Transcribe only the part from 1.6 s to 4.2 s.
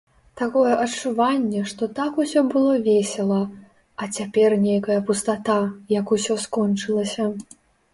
што так усё было весела, а